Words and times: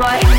Right. 0.00 0.29